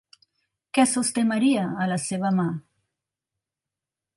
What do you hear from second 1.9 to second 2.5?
la seva mà?